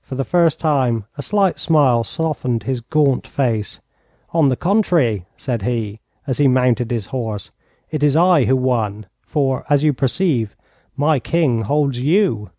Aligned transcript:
For 0.00 0.14
the 0.14 0.22
first 0.22 0.60
time 0.60 1.04
a 1.18 1.20
slight 1.20 1.58
smile 1.58 2.04
softened 2.04 2.62
his 2.62 2.80
gaunt 2.80 3.26
face. 3.26 3.80
'On 4.32 4.48
the 4.48 4.54
contrary,' 4.54 5.26
said 5.36 5.62
he, 5.62 5.98
as 6.28 6.38
he 6.38 6.46
mounted 6.46 6.92
his 6.92 7.06
horse, 7.06 7.50
'it 7.90 8.00
is 8.04 8.14
I 8.16 8.44
who 8.44 8.54
won, 8.54 9.06
for, 9.22 9.64
as 9.68 9.82
you 9.82 9.92
perceive, 9.92 10.56
my 10.94 11.18
King 11.18 11.62
holds 11.62 12.00
you.' 12.00 12.50